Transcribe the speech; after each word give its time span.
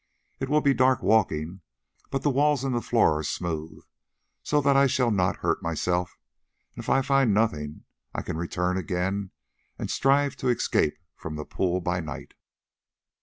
It 0.39 0.49
will 0.49 0.61
be 0.61 0.73
dark 0.73 1.03
walking, 1.03 1.61
but 2.09 2.23
the 2.23 2.31
walls 2.31 2.63
and 2.63 2.73
the 2.73 2.81
floor 2.81 3.19
are 3.19 3.23
smooth, 3.23 3.83
so 4.41 4.59
that 4.59 4.75
I 4.75 4.87
shall 4.87 5.11
not 5.11 5.35
hurt 5.45 5.61
myself, 5.61 6.17
and 6.75 6.81
if 6.83 6.89
I 6.89 7.03
find 7.03 7.35
nothing 7.35 7.83
I 8.11 8.23
can 8.23 8.35
return 8.35 8.77
again 8.77 9.29
and 9.77 9.91
strive 9.91 10.35
to 10.37 10.49
escape 10.49 10.97
from 11.15 11.35
the 11.35 11.45
pool 11.45 11.81
by 11.81 11.99
night." 11.99 12.33